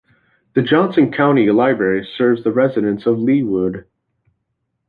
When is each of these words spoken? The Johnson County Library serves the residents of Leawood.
The 0.55 0.63
Johnson 0.63 1.11
County 1.11 1.51
Library 1.51 2.03
serves 2.17 2.43
the 2.43 2.51
residents 2.51 3.05
of 3.05 3.17
Leawood. 3.19 3.85